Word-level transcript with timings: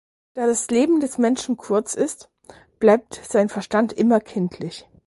Da 0.33 0.47
das 0.47 0.67
Leben 0.71 0.99
des 0.99 1.19
Menschen 1.19 1.57
kurz 1.57 1.93
ist, 1.93 2.31
bleibt 2.79 3.21
sein 3.23 3.49
Verstand 3.49 3.93
immer 3.93 4.19
kindlich. 4.19 4.87